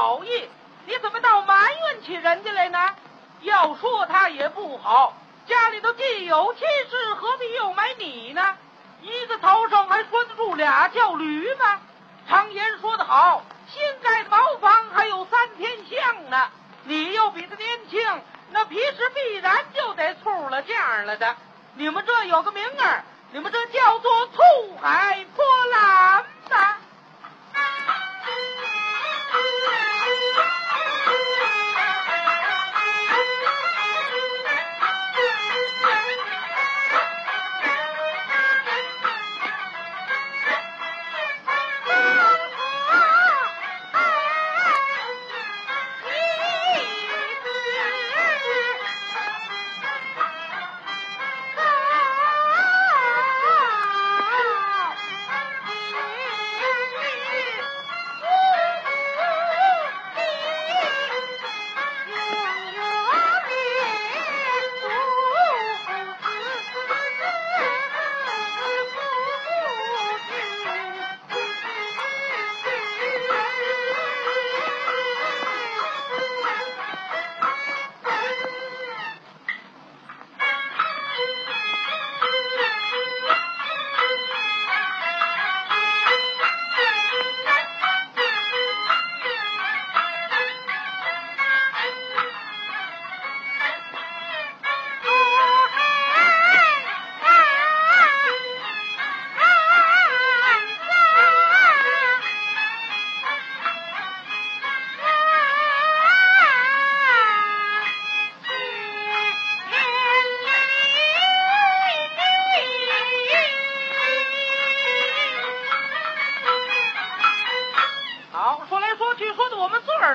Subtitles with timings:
[0.00, 0.48] 好意。
[0.86, 2.78] 你怎么倒埋怨起人家来呢？
[3.42, 5.12] 要说他也不好，
[5.46, 8.56] 家里头既有妻室，何必又买你呢？
[9.02, 11.80] 一个头上还拴得住俩叫驴吗？
[12.26, 16.48] 常言说得好，新盖的茅房还有三天香呢。
[16.84, 18.00] 你又比他年轻，
[18.52, 21.36] 那皮实必然就得粗了犟了的。
[21.74, 24.42] 你们这有个名儿，你们这叫做醋
[24.80, 26.76] 海泼澜呐。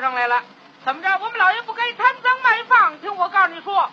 [0.01, 0.41] 上来了。
[0.83, 1.09] 怎么着？
[1.19, 2.99] 我们老爷不该贪赃卖放？
[2.99, 3.89] 听我告诉你说，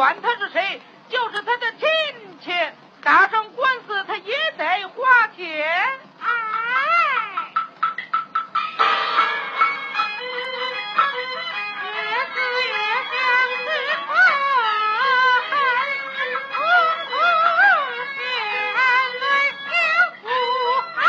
[0.00, 0.80] 管他是谁
[1.10, 1.86] 就是他的亲
[2.40, 2.50] 戚
[3.02, 5.62] 打上官司他也得花钱。
[6.20, 6.26] 哎
[11.84, 12.72] 越死越
[13.10, 13.12] 想
[13.60, 13.68] 死
[14.08, 14.10] 哎
[16.54, 16.64] 红
[17.10, 17.12] 头
[18.16, 18.24] 线
[18.72, 18.80] 来
[19.20, 19.22] 了
[20.96, 21.04] 好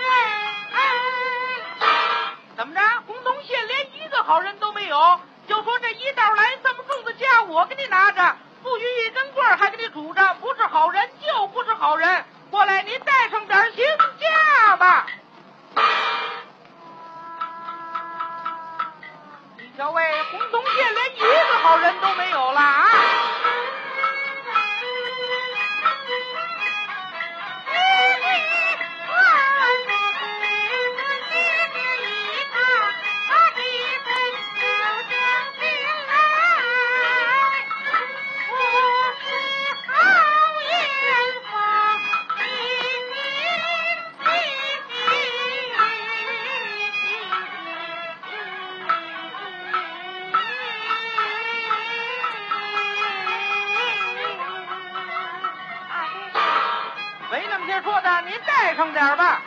[2.56, 6.81] 怎么着红头线连一个好人都没有就说这一道来这么
[7.22, 12.24] 家，我给你拿着，不许一根棍儿还给你拄着，不是好人就不是好人。
[12.50, 13.84] 过来，您带上点行
[14.18, 15.06] 价吧。
[19.56, 22.51] 你瞧喂，红铜县连一个好人都没有
[57.32, 59.42] 没那么些说的，您带上点吧。